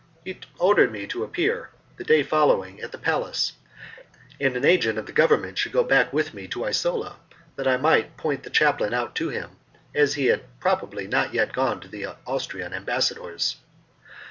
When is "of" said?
4.97-5.05